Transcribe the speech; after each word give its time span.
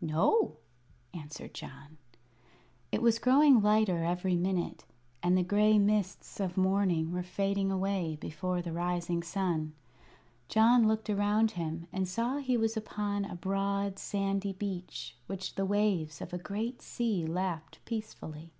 "No," 0.00 0.56
answered 1.12 1.52
John. 1.52 1.98
It 2.90 3.02
was 3.02 3.18
growing 3.18 3.60
lighter 3.60 4.02
every 4.02 4.34
minute, 4.34 4.86
and 5.22 5.36
the 5.36 5.42
gray 5.42 5.78
mists 5.78 6.40
of 6.40 6.56
morning 6.56 7.12
were 7.12 7.22
fading 7.22 7.70
away 7.70 8.16
before 8.18 8.62
the 8.62 8.72
rising 8.72 9.22
sun. 9.22 9.74
John 10.48 10.88
looked 10.88 11.10
around 11.10 11.50
him 11.50 11.86
and 11.92 12.08
saw 12.08 12.38
he 12.38 12.56
was 12.56 12.78
upon 12.78 13.26
a 13.26 13.36
broad, 13.36 13.98
sandy 13.98 14.54
beach 14.54 15.18
which 15.26 15.54
the 15.54 15.66
waves 15.66 16.22
of 16.22 16.32
a 16.32 16.38
great 16.38 16.80
sea 16.80 17.26
lapped 17.26 17.84
peacefully. 17.84 18.54